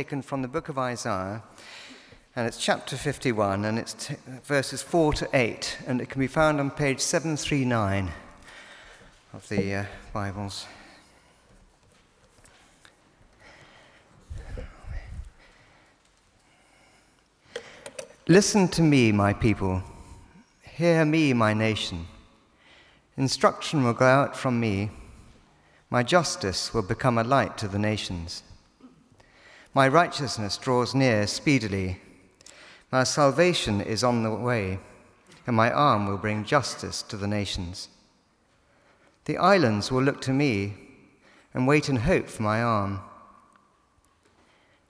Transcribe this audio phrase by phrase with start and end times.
[0.00, 1.42] taken from the book of Isaiah,
[2.36, 6.28] and it's chapter 51, and it's t- verses 4 to 8, and it can be
[6.28, 8.12] found on page 739
[9.34, 10.66] of the uh, Bibles.
[18.28, 19.82] Listen to me, my people.
[20.62, 22.06] Hear me, my nation.
[23.16, 24.92] Instruction will go out from me.
[25.90, 28.44] My justice will become a light to the nations.
[29.78, 32.00] My righteousness draws near speedily.
[32.90, 34.80] My salvation is on the way,
[35.46, 37.88] and my arm will bring justice to the nations.
[39.26, 40.74] The islands will look to me
[41.54, 42.98] and wait in hope for my arm.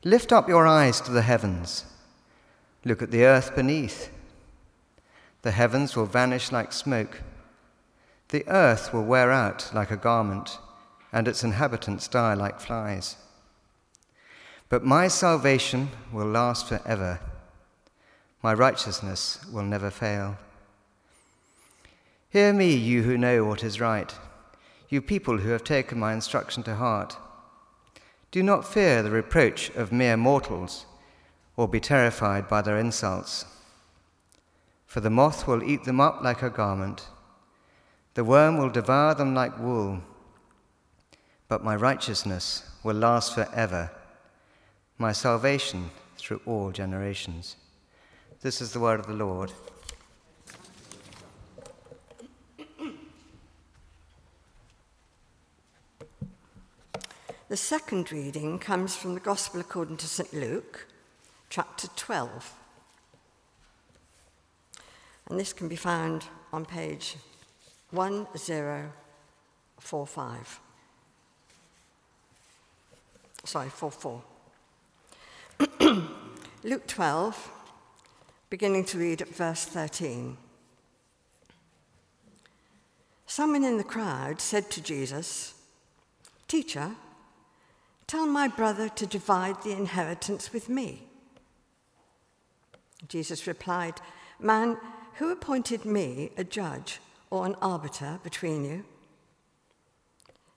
[0.04, 1.84] Lift up your eyes to the heavens.
[2.82, 4.10] Look at the earth beneath.
[5.42, 7.20] The heavens will vanish like smoke.
[8.30, 10.56] The earth will wear out like a garment,
[11.12, 13.16] and its inhabitants die like flies.
[14.68, 17.20] But my salvation will last forever.
[18.42, 20.36] My righteousness will never fail.
[22.30, 24.14] Hear me, you who know what is right,
[24.90, 27.16] you people who have taken my instruction to heart.
[28.30, 30.84] Do not fear the reproach of mere mortals,
[31.56, 33.46] or be terrified by their insults.
[34.84, 37.08] For the moth will eat them up like a garment,
[38.12, 40.00] the worm will devour them like wool.
[41.46, 43.90] But my righteousness will last forever
[44.98, 47.54] my salvation through all generations.
[48.40, 49.52] This is the word of the Lord.
[57.48, 60.34] The second reading comes from the Gospel according to St.
[60.34, 60.88] Luke,
[61.48, 62.52] chapter 12.
[65.30, 67.16] And this can be found on page
[67.92, 70.60] 1045.
[73.44, 74.24] Sorry, 44.
[76.62, 77.50] Luke 12,
[78.48, 80.36] beginning to read at verse 13.
[83.26, 85.54] Someone in the crowd said to Jesus,
[86.46, 86.92] Teacher,
[88.06, 91.02] tell my brother to divide the inheritance with me.
[93.08, 94.00] Jesus replied,
[94.38, 94.78] Man,
[95.14, 98.84] who appointed me a judge or an arbiter between you?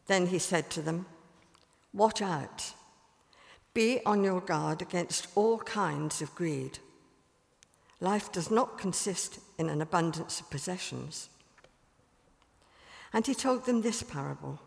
[0.05, 1.07] Then he said to them,
[1.93, 2.73] Watch out.
[3.73, 6.79] Be on your guard against all kinds of greed.
[7.99, 11.29] Life does not consist in an abundance of possessions.
[13.13, 14.59] And he told them this parable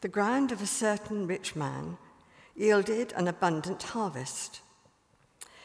[0.00, 1.98] The ground of a certain rich man
[2.54, 4.60] yielded an abundant harvest.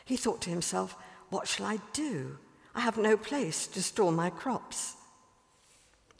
[0.04, 0.96] He thought to himself,
[1.30, 2.40] What shall I do?
[2.76, 4.96] I have no place to store my crops.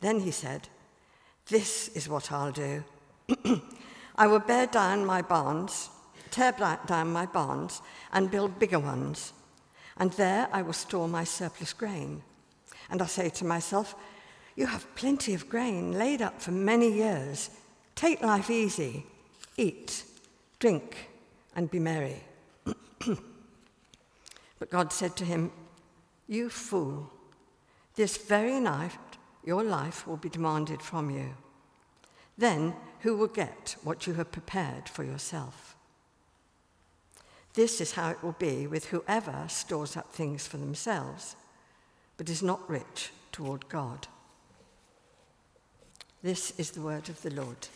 [0.02, 0.70] Then he said,
[1.48, 2.84] This is what I'll do.
[4.16, 5.90] I will bear down my barns,
[6.30, 6.52] tear
[6.86, 7.82] down my barns,
[8.12, 9.34] and build bigger ones.
[9.98, 12.24] And there I will store my surplus grain.
[12.90, 13.96] And I say to myself,
[14.56, 17.50] You have plenty of grain laid up for many years.
[17.96, 19.06] Take life easy,
[19.58, 20.04] eat,
[20.60, 21.10] drink,
[21.56, 22.24] and be merry.
[24.60, 25.52] but God said to him,
[26.28, 27.12] You fool,
[27.96, 28.92] this very night
[29.44, 31.36] your life will be demanded from you.
[32.38, 32.74] Then
[33.04, 35.76] who will get what you have prepared for yourself?
[37.54, 41.36] This is how it will be with whoever stores up things for themselves,
[42.18, 44.08] but is not rich toward God.
[46.24, 47.68] This is the word of the Lord.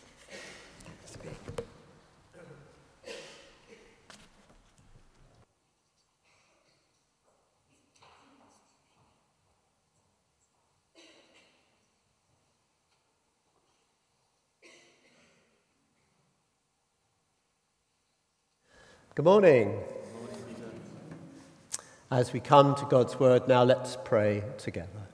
[19.18, 19.80] Good morning.
[22.12, 25.08] As we come to God's word now, let's pray together.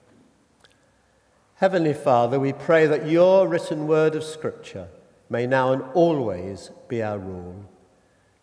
[1.55, 4.89] Heavenly Father, we pray that your written word of Scripture
[5.29, 7.63] may now and always be our rule,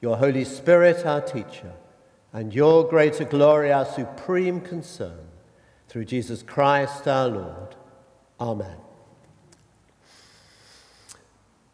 [0.00, 1.74] your Holy Spirit our teacher,
[2.32, 5.28] and your greater glory our supreme concern,
[5.88, 7.76] through Jesus Christ our Lord.
[8.40, 8.78] Amen.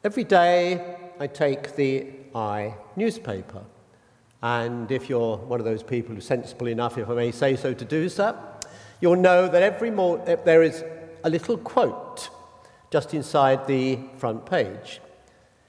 [0.03, 3.63] Every day I take the I newspaper.
[4.43, 7.75] And if you're one of those people who's sensible enough, if I may say so,
[7.75, 8.37] to do so,
[9.01, 10.85] you'll know that every morning eh, there is
[11.25, 12.29] a little quote
[12.91, 15.01] just inside the front page.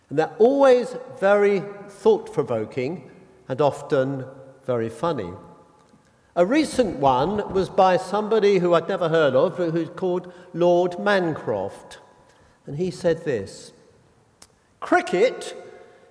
[0.09, 3.09] And they're always very thought provoking
[3.49, 4.25] and often
[4.65, 5.31] very funny.
[6.35, 11.97] A recent one was by somebody who I'd never heard of, who's called Lord Mancroft.
[12.67, 13.73] And he said this
[14.79, 15.55] Cricket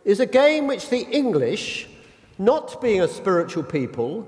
[0.05, 1.89] is a game which the English,
[2.39, 4.27] not being a spiritual people,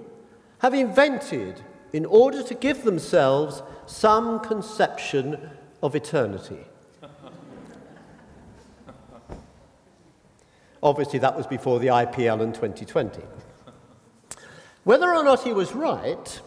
[0.59, 1.63] have invented
[1.93, 5.51] in order to give themselves some conception
[5.83, 6.65] of eternity.
[10.83, 13.23] Obviously, that was before the IPL in 2020.
[14.85, 16.41] Whether or not he was right,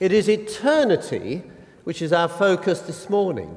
[0.00, 1.42] it is eternity
[1.84, 3.56] which is our focus this morning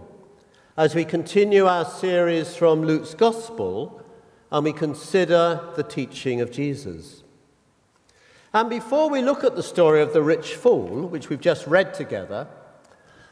[0.77, 4.01] as we continue our series from Luke's Gospel
[4.51, 7.23] and we consider the teaching of Jesus.
[8.53, 11.93] And before we look at the story of the rich fool, which we've just read
[11.93, 12.47] together,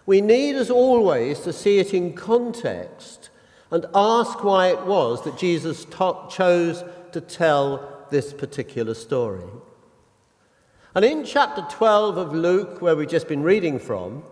[0.06, 3.30] we need, as always, to see it in context
[3.70, 9.44] and ask why it was that Jesus chose to tell this particular story.
[10.96, 14.24] And in chapter 12 of Luke, where we've just been reading from,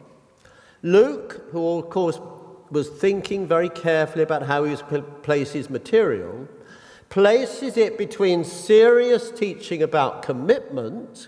[0.81, 2.19] Luke, who of course
[2.71, 4.83] was thinking very carefully about how he was
[5.21, 6.47] place his material,
[7.09, 11.27] places it between serious teaching about commitment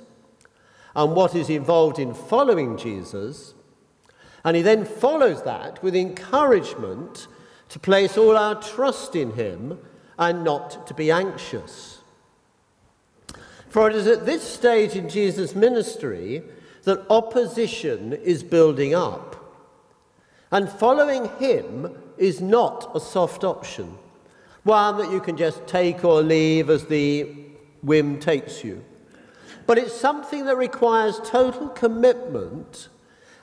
[0.95, 3.53] and what is involved in following Jesus,
[4.43, 7.27] and he then follows that with encouragement
[7.69, 9.79] to place all our trust in him
[10.17, 11.99] and not to be anxious.
[13.69, 16.41] For it is at this stage in Jesus' ministry
[16.83, 19.35] that opposition is building up.
[20.51, 23.97] And following him is not a soft option,
[24.69, 27.23] one that you can just take or leave as the
[27.81, 28.85] whim takes you.
[29.65, 32.87] But it's something that requires total commitment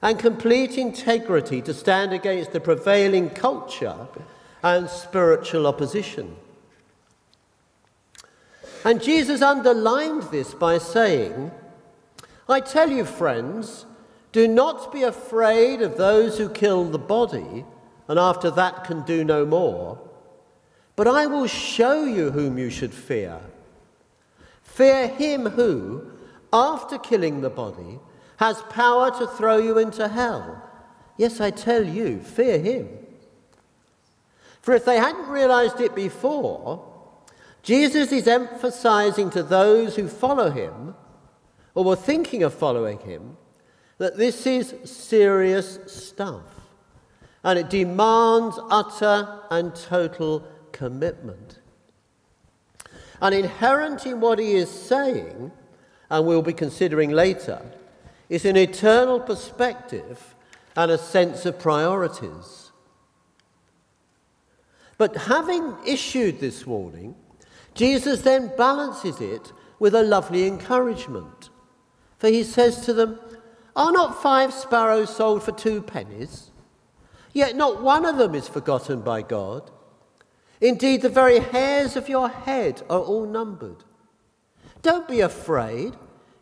[0.01, 4.07] and complete integrity to stand against the prevailing culture
[4.63, 6.37] and spiritual opposition.
[8.85, 11.51] And Jesus underlined this by saying,
[12.49, 13.85] I tell you, friends,
[14.31, 17.65] do not be afraid of those who kill the body
[18.09, 19.99] and after that can do no more,
[20.97, 23.39] but I will show you whom you should fear.
[24.63, 26.11] Fear him who,
[26.53, 28.01] after killing the body,
[28.39, 30.63] has power to throw you into hell.
[31.17, 32.89] Yes, I tell you, fear him.
[34.61, 36.85] For if they hadn't realized it before,
[37.63, 40.95] Jesus is emphasizing to those who follow him,
[41.75, 43.37] or were thinking of following him,
[43.99, 46.43] that this is serious stuff.
[47.43, 51.59] And it demands utter and total commitment.
[53.21, 55.51] And inherent in what he is saying,
[56.11, 57.63] and we'll be considering later,
[58.29, 60.35] is an eternal perspective
[60.77, 62.71] and a sense of priorities.
[64.99, 67.15] But having issued this warning,
[67.75, 71.51] Jesus then balances it with a lovely encouragement.
[72.19, 73.19] For he says to them,
[73.75, 76.51] Are not five sparrows sold for two pennies?
[77.33, 79.71] Yet not one of them is forgotten by God.
[80.61, 83.85] Indeed, the very hairs of your head are all numbered.
[84.83, 85.97] Don't be afraid.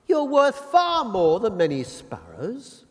[0.07, 2.85] You're worth far more than many sparrows.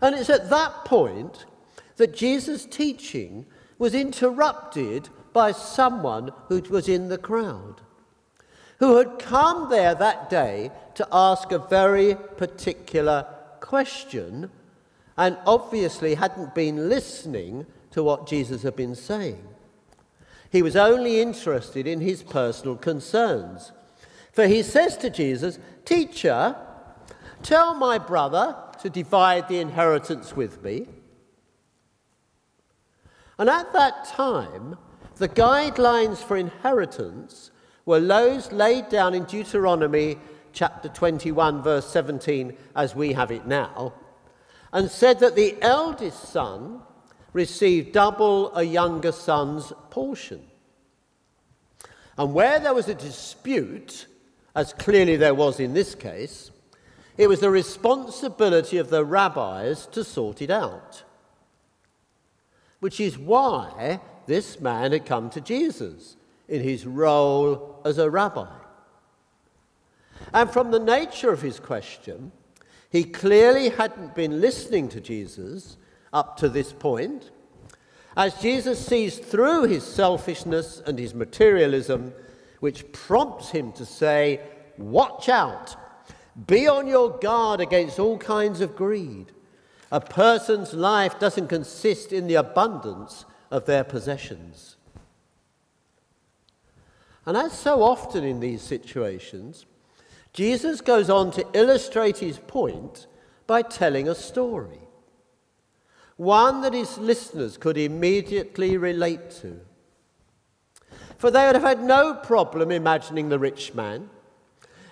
[0.00, 1.46] And it's at that point
[1.96, 3.46] that Jesus' teaching
[3.78, 7.80] was interrupted by someone who was in the crowd,
[8.78, 13.26] who had come there that day to ask a very particular
[13.60, 14.50] question
[15.16, 19.42] and obviously hadn't been listening to what Jesus had been saying.
[20.50, 23.72] He was only interested in his personal concerns.
[24.32, 26.56] For he says to Jesus, Teacher,
[27.42, 30.86] tell my brother to divide the inheritance with me.
[33.38, 34.76] And at that time,
[35.16, 37.50] the guidelines for inheritance
[37.84, 40.18] were those laid down in Deuteronomy
[40.52, 43.92] chapter 21, verse 17, as we have it now,
[44.72, 46.82] and said that the eldest son
[47.32, 50.42] received double a younger son's portion.
[52.16, 54.06] And where there was a dispute,
[54.54, 56.50] as clearly there was in this case,
[57.16, 61.02] it was the responsibility of the rabbis to sort it out.
[62.80, 66.16] Which is why this man had come to Jesus
[66.48, 68.48] in his role as a rabbi.
[70.32, 72.32] And from the nature of his question,
[72.90, 75.76] he clearly hadn't been listening to Jesus
[76.12, 77.30] up to this point.
[78.16, 82.12] As Jesus sees through his selfishness and his materialism,
[82.60, 84.40] which prompts him to say,
[84.76, 85.76] Watch out,
[86.46, 89.32] be on your guard against all kinds of greed.
[89.90, 94.76] A person's life doesn't consist in the abundance of their possessions.
[97.24, 99.66] And as so often in these situations,
[100.32, 103.06] Jesus goes on to illustrate his point
[103.46, 104.80] by telling a story,
[106.18, 109.60] one that his listeners could immediately relate to.
[111.16, 114.10] For they would have had no problem imagining the rich man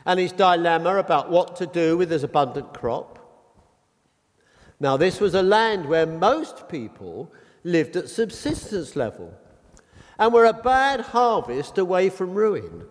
[0.06, 3.18] and his dilemma about what to do with his abundant crop.
[4.78, 7.33] Now, this was a land where most people
[7.64, 9.35] lived at subsistence level
[10.18, 12.87] and were a bad harvest away from ruin.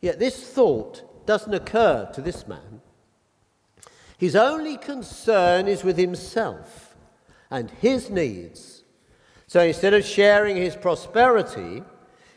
[0.00, 2.80] Yet this thought doesn't occur to this man.
[4.16, 6.81] His only concern is with himself
[7.52, 8.82] and his needs.
[9.46, 11.82] So instead of sharing his prosperity,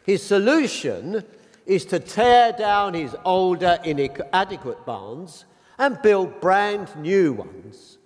[0.04, 1.24] his solution
[1.66, 5.46] is to tear down his older, inadequate barns
[5.80, 7.98] and build brand new ones.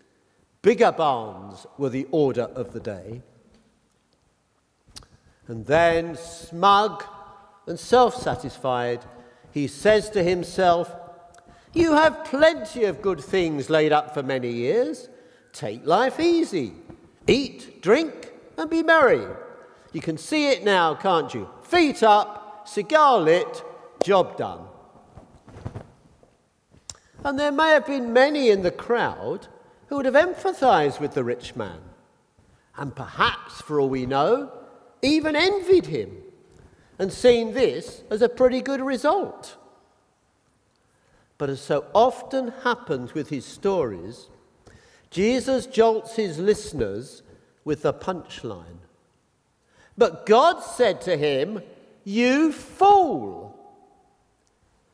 [0.61, 3.23] Bigger barns were the order of the day.
[5.47, 7.03] And then, smug
[7.65, 9.03] and self satisfied,
[9.51, 10.95] he says to himself,
[11.73, 15.09] You have plenty of good things laid up for many years.
[15.53, 16.73] Take life easy.
[17.29, 19.23] Eat, drink, and be merry.
[19.93, 21.47] You can see it now, can't you?
[21.61, 23.63] Feet up, cigar lit,
[24.03, 24.61] job done.
[27.23, 29.47] And there may have been many in the crowd
[29.87, 31.81] who would have empathized with the rich man,
[32.75, 34.51] and perhaps, for all we know,
[35.03, 36.17] even envied him
[36.97, 39.55] and seen this as a pretty good result.
[41.37, 44.29] But as so often happens with his stories,
[45.09, 47.23] Jesus jolts his listeners
[47.63, 48.79] with the punchline.
[49.97, 51.61] But God said to him,
[52.03, 53.59] You fool!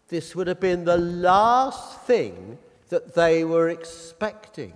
[0.08, 2.58] This would have been the last thing
[2.90, 4.74] that they were expecting.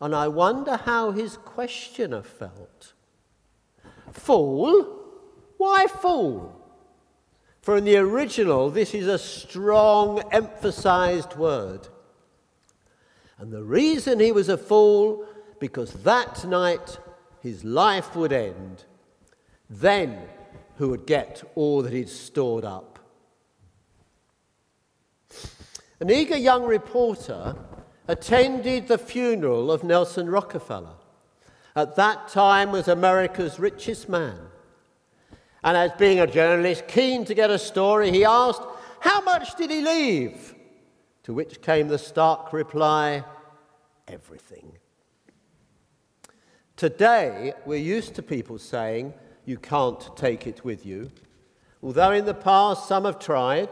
[0.00, 2.92] And I wonder how his questioner felt.
[4.12, 5.04] Fool?
[5.56, 6.60] Why fool?
[7.62, 11.88] For in the original, this is a strong, emphasized word.
[13.38, 15.26] And the reason he was a fool,
[15.58, 16.98] because that night
[17.40, 18.84] his life would end.
[19.68, 20.18] Then
[20.76, 22.98] who would get all that he'd stored up?
[26.00, 27.56] An eager young reporter
[28.08, 30.96] attended the funeral of Nelson Rockefeller.
[31.74, 34.38] At that time was America's richest man.
[35.62, 38.62] And as being a journalist keen to get a story, he asked,
[39.00, 40.54] How much did he leave?
[41.26, 43.24] To which came the stark reply,
[44.06, 44.78] Everything.
[46.76, 49.12] Today, we're used to people saying,
[49.44, 51.10] You can't take it with you.
[51.82, 53.70] Although in the past some have tried,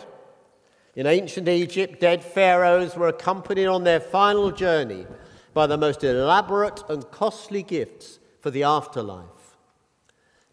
[0.96, 5.06] in ancient Egypt, dead pharaohs were accompanied on their final journey
[5.52, 9.56] by the most elaborate and costly gifts for the afterlife.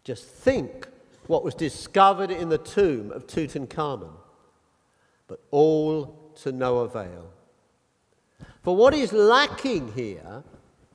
[0.04, 0.86] Just think
[1.26, 4.12] what was discovered in the tomb of Tutankhamun,
[5.26, 7.30] but all to no avail.
[8.62, 10.42] For what is lacking here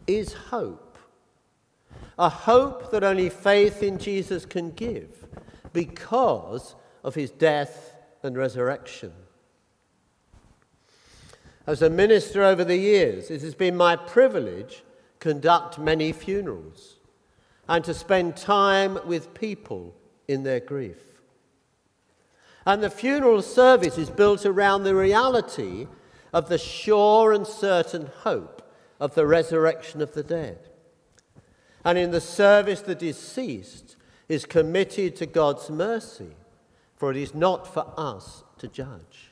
[0.06, 0.98] is hope.
[2.18, 5.26] A hope that only faith in Jesus can give
[5.74, 9.14] because of his death and resurrection.
[11.66, 14.84] As a minister over the years, it has been my privilege to
[15.20, 16.96] conduct many funerals
[17.68, 19.94] and to spend time with people
[20.28, 21.17] in their grief.
[22.68, 25.88] And the funeral service is built around the reality
[26.34, 28.62] of the sure and certain hope
[29.00, 30.60] of the resurrection of the dead.
[31.86, 33.96] And in the service, the deceased
[34.28, 36.36] is committed to God's mercy,
[36.98, 39.32] for it is not for us to judge.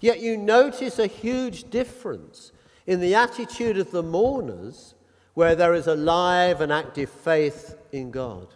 [0.00, 2.52] Yet you notice a huge difference
[2.86, 4.94] in the attitude of the mourners
[5.34, 8.46] where there is a live and active faith in God.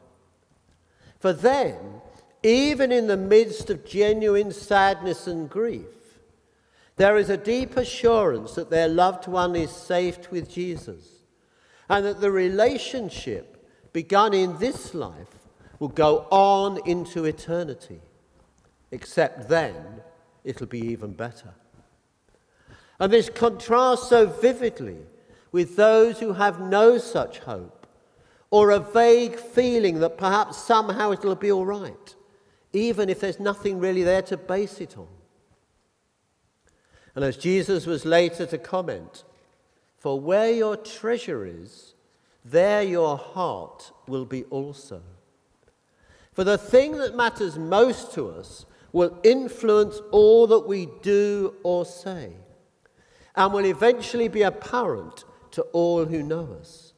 [1.21, 2.01] For them,
[2.45, 5.87] even in the midst of genuine sadness and grief,
[6.97, 11.09] there is a deep assurance that their loved one is safe with Jesus
[11.89, 15.49] and that the relationship begun in this life
[15.79, 18.01] will go on into eternity.
[18.91, 19.75] Except then,
[20.45, 21.55] it'll be even better.
[23.01, 24.99] And this contrasts so vividly
[25.51, 27.87] with those who have no such hope
[28.51, 32.15] or a vague feeling that perhaps somehow it'll be all right,
[32.75, 35.07] even if there's nothing really there to base it on.
[37.15, 39.25] And as Jesus was later to comment,
[39.99, 41.95] for where your treasure is,
[42.45, 45.01] there your heart will be also.
[46.33, 51.85] For the thing that matters most to us will influence all that we do or
[51.85, 52.33] say
[53.37, 56.93] and will eventually be apparent to all who know us.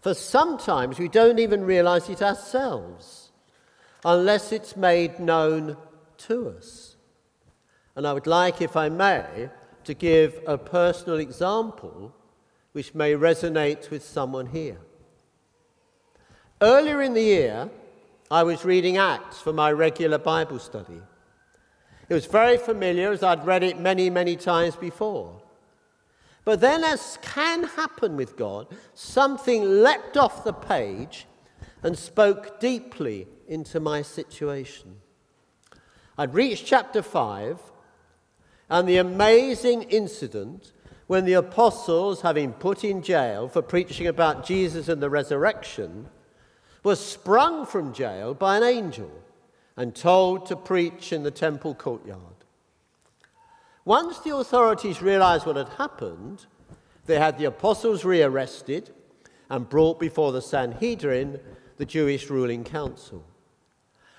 [0.00, 3.21] For sometimes we don't even realize it ourselves
[4.04, 5.76] unless it's made known
[6.18, 6.96] to us.
[7.94, 9.50] And I would like, if I may,
[9.84, 12.14] to give a personal example
[12.72, 14.78] which may resonate with someone here.
[16.60, 17.70] Earlier in the year,
[18.30, 21.02] I was reading Acts for my regular Bible study.
[22.08, 25.40] It was very familiar as I'd read it many, many times before.
[26.44, 31.26] But then, as can happen with God, something leapt off the page
[31.82, 34.96] and spoke deeply into my situation.
[36.16, 37.60] I'd reached chapter 5
[38.70, 40.72] and the amazing incident
[41.06, 46.08] when the apostles, having put in jail for preaching about Jesus and the resurrection,
[46.82, 49.10] were sprung from jail by an angel
[49.76, 52.18] and told to preach in the temple courtyard.
[53.84, 56.46] Once the authorities realized what had happened,
[57.04, 58.90] they had the apostles rearrested
[59.50, 61.38] and brought before the Sanhedrin,
[61.76, 63.24] the Jewish ruling council.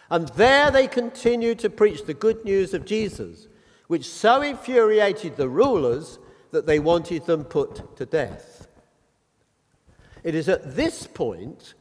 [0.10, 3.48] And there they continued to preach the good news of Jesus,
[3.88, 6.20] which so infuriated the rulers
[6.52, 8.68] that they wanted them put to death.
[10.24, 11.74] It is at this point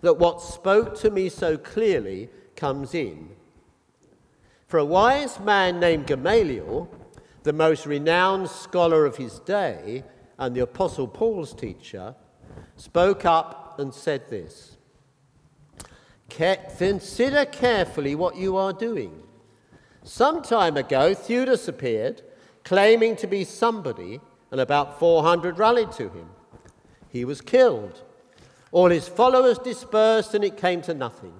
[0.00, 3.30] that what spoke to me so clearly comes in.
[4.66, 6.88] For a wise man named Gamaliel,
[7.42, 10.04] the most renowned scholar of his day
[10.38, 12.14] and the Apostle Paul's teacher,
[12.76, 14.77] spoke up and said this
[16.28, 19.22] Consider carefully what you are doing.
[20.04, 22.22] Some time ago, Theudas appeared,
[22.64, 24.20] claiming to be somebody,
[24.50, 26.30] and about 400 rallied to him.
[27.08, 28.02] He was killed.
[28.72, 31.34] All his followers dispersed, and it came to nothing.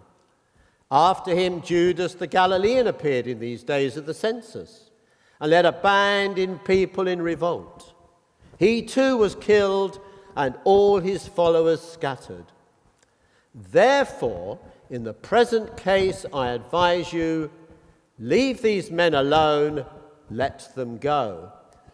[0.91, 4.91] After him, Judas the Galilean appeared in these days of the census
[5.41, 7.93] and led a band in people in revolt.
[8.59, 10.01] He too was killed,
[10.37, 12.47] and all his followers scattered.
[13.55, 14.59] Therefore,
[14.91, 17.51] in the present case, I advise you
[18.19, 19.85] leave these men alone,
[20.31, 21.53] let them go.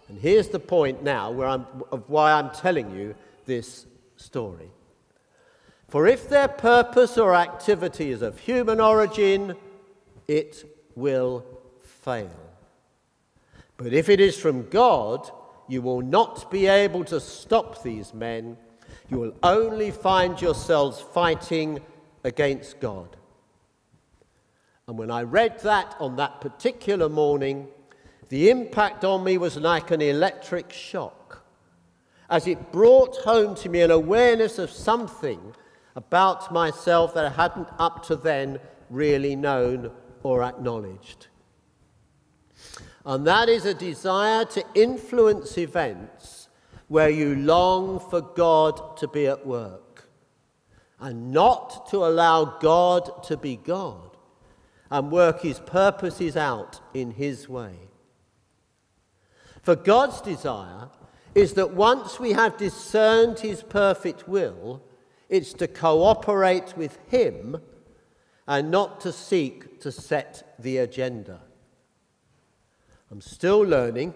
[0.09, 3.15] And here's the point now where I'm, of why I'm telling you
[3.47, 3.87] this
[4.17, 4.71] story.
[5.89, 9.55] For if their purpose or activity is of human origin,
[10.27, 11.45] it will
[11.83, 12.31] fail.
[13.77, 15.31] But if it is from God,
[15.69, 18.57] you will not be able to stop these men.
[19.11, 21.81] You will only find yourselves fighting
[22.25, 23.17] against God.
[24.89, 27.69] And when I read that on that particular morning,
[28.29, 31.45] the impact on me was like an electric shock,
[32.29, 35.55] as it brought home to me an awareness of something
[35.95, 38.59] about myself that I hadn't up to then
[38.91, 39.91] really known
[40.23, 41.29] or acknowledged.
[43.07, 46.49] And that is a desire to influence events
[46.89, 49.84] where you long for God to be at work
[51.05, 54.17] and not to allow God to be God
[54.91, 57.75] and work his purposes out in his way.
[59.61, 60.89] For God's desire
[61.35, 64.83] is that once we have discerned his perfect will,
[65.29, 67.61] it's to cooperate with him
[68.49, 71.43] and not to seek to set the agenda.
[73.11, 74.15] I'm still learning,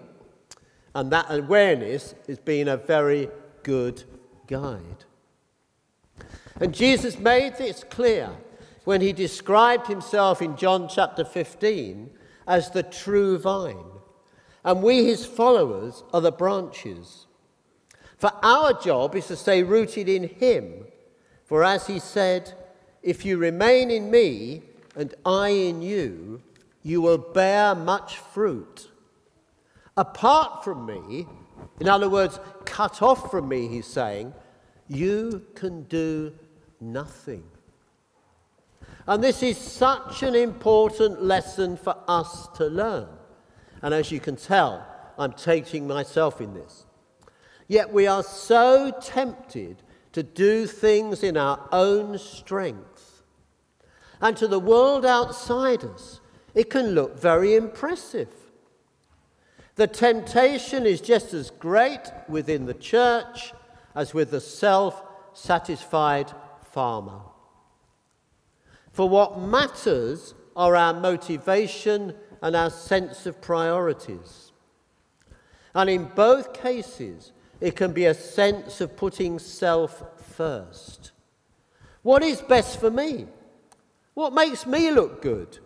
[0.95, 3.29] and that awareness has been a very
[3.63, 4.05] good
[4.47, 5.05] guide.
[6.61, 8.31] And Jesus made this clear
[8.85, 12.11] when he described himself in John chapter 15
[12.47, 13.77] as the true vine.
[14.65, 17.27] And we, his followers, are the branches.
[18.17, 20.87] For our job is to stay rooted in him.
[21.45, 22.53] For as he said,
[23.03, 24.63] if you remain in me
[24.97, 26.43] and I in you,
[26.83, 28.91] you will bear much fruit.
[29.97, 31.27] Apart from me,
[31.81, 34.33] in other words, cut off from me, he's saying,
[34.89, 36.33] you can do
[36.81, 37.45] nothing.
[39.07, 43.09] And this is such an important lesson for us to learn.
[43.83, 44.87] And as you can tell,
[45.19, 46.85] I'm taking myself in this.
[47.67, 53.23] Yet we are so tempted to do things in our own strength.
[54.21, 56.21] And to the world outside us,
[56.55, 58.29] it can look very impressive.
[59.77, 63.53] The temptation is just as great within the church
[63.95, 65.03] as with the self
[65.35, 66.33] satisfied
[66.73, 67.21] farmer.
[68.93, 74.53] For what matters are our motivation and our sense of priorities.
[75.75, 80.03] And in both cases, it can be a sense of putting self
[80.35, 81.13] first.
[82.03, 83.27] What is best for me?
[84.15, 85.59] What makes me look good?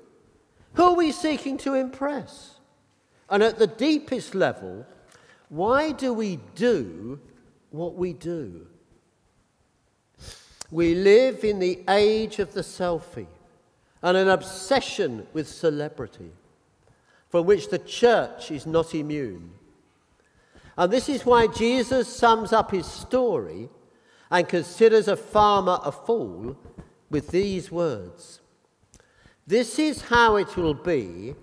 [0.74, 2.58] Who are we seeking to impress?
[3.28, 4.86] And at the deepest level,
[5.48, 7.20] why do we do
[7.70, 8.66] what we do?
[10.72, 13.26] We live in the age of the selfie
[14.02, 16.30] and an obsession with celebrity,
[17.28, 19.50] from which the church is not immune.
[20.78, 23.68] And this is why Jesus sums up his story
[24.30, 26.56] and considers a farmer a fool
[27.10, 28.40] with these words
[29.46, 31.34] This is how it will be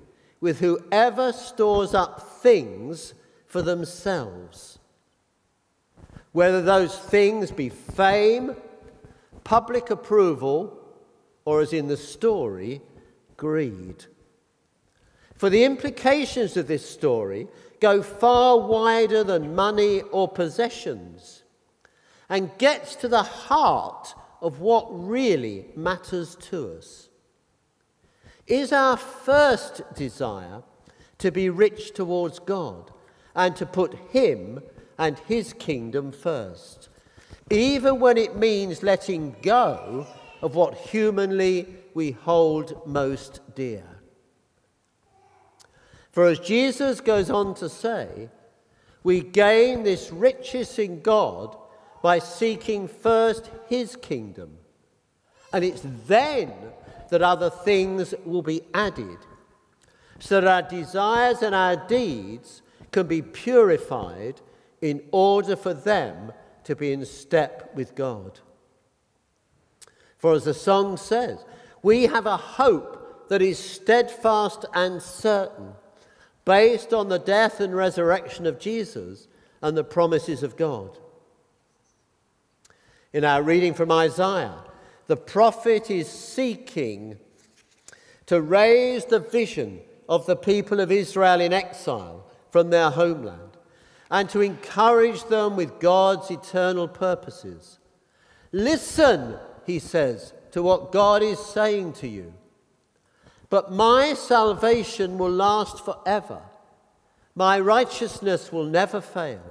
[0.42, 3.14] with whoever stores up things
[3.46, 4.80] for themselves,
[6.32, 8.56] whether those things be fame,
[9.50, 10.80] public approval,
[11.44, 12.80] or as in the story,
[13.36, 14.06] greed.
[15.34, 17.48] For the implications of this story
[17.80, 21.42] go far wider than money or possessions
[22.30, 27.10] and gets to the heart of what really matters to us.
[28.46, 30.62] Is our first desire
[31.18, 32.92] to be rich towards God
[33.34, 34.62] and to put Him
[35.00, 36.89] and His kingdom first,
[37.50, 40.06] even when it means letting go
[40.42, 43.84] of what humanly we hold most dear?
[46.12, 48.30] For as Jesus goes on to say,
[49.04, 51.56] we gain this riches in God
[52.02, 54.58] by seeking first his kingdom.
[55.54, 56.52] And it's then
[57.10, 59.18] that other things will be added,
[60.20, 64.42] so that our desires and our deeds can be purified
[64.82, 66.32] in order for them
[66.70, 68.42] to be in step with God.
[70.20, 71.44] For as the song says,
[71.82, 75.72] we have a hope that is steadfast and certain,
[76.46, 79.28] based on the death and resurrection of Jesus
[79.64, 80.96] and the promises of God.
[83.14, 84.64] In our reading from Isaiah,
[85.08, 87.18] the prophet is seeking
[88.28, 93.49] to raise the vision of the people of Israel in exile from their homeland
[94.12, 97.80] and to encourage them with God's eternal purposes.
[98.52, 102.34] Listen, he says, to what God is saying to you.
[103.50, 106.42] But my salvation will last forever.
[107.36, 109.42] My righteousness will never fail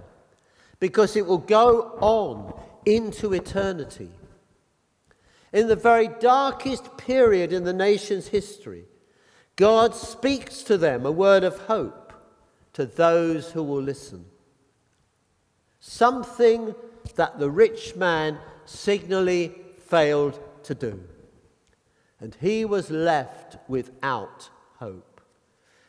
[0.80, 2.52] because it will go on
[2.84, 4.10] into eternity.
[5.52, 8.84] In the very darkest period in the nation's history,
[9.56, 12.12] God speaks to them a word of hope
[12.74, 14.24] to those who will listen.
[15.88, 16.74] Something
[17.16, 19.54] that the rich man signally
[19.86, 21.02] failed to do.
[22.20, 25.20] And he was left without hope.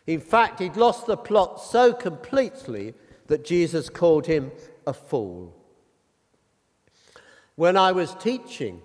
[0.07, 2.93] In fact, he'd lost the plot so completely
[3.27, 4.51] that Jesus called him
[4.87, 5.55] a fool
[7.59, 8.81] when I was teaching,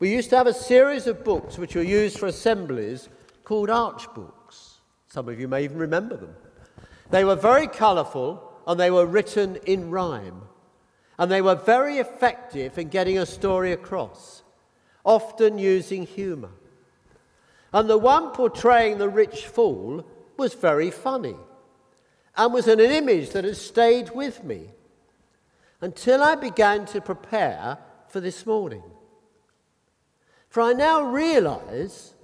[0.00, 3.08] we used to have a series of books which were used for assemblies
[3.44, 4.80] called arch books.
[5.06, 6.34] Some of you may even remember them.
[7.10, 10.42] They were very colourful and they were written in rhyme.
[11.18, 14.44] And they were very effective in getting a story across,
[15.04, 16.52] often using humour.
[17.72, 21.36] And the one portraying the rich fool was very funny
[22.36, 24.70] and was an image that has stayed with me
[25.80, 27.78] until I began to prepare
[28.08, 28.82] for this morning.
[30.48, 32.14] For I now realize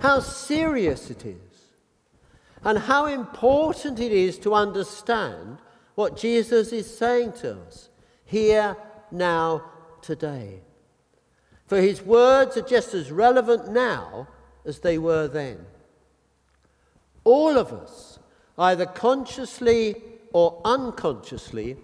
[0.00, 1.36] how serious it is
[2.64, 5.58] and how important it is to understand
[5.94, 7.88] what Jesus is saying to us
[8.32, 8.76] here,
[9.10, 9.62] now,
[10.00, 10.60] today.
[11.66, 14.26] For his words are just as relevant now
[14.64, 15.64] as they were then.
[17.24, 18.18] All of us,
[18.58, 21.76] either consciously or unconsciously,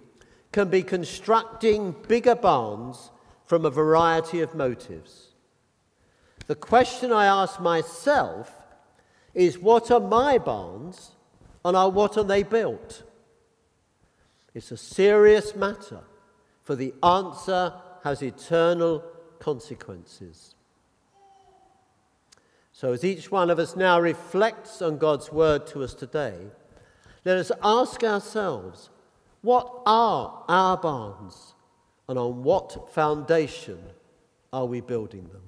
[0.51, 3.11] can be constructing bigger barns
[3.45, 5.35] from a variety of motives.
[6.47, 8.51] The question I ask myself
[9.35, 11.13] is what are my barns
[11.63, 13.03] and what are they built?
[14.55, 16.01] It's a serious matter,
[16.69, 17.73] for the answer
[18.05, 19.03] has eternal
[19.39, 20.55] consequences.
[22.73, 26.37] So, as each one of us now reflects on God's word to us today,
[27.25, 28.91] let us ask ourselves
[29.41, 31.55] what are our barns?
[32.07, 33.79] and on what foundation
[34.53, 35.48] are we building them?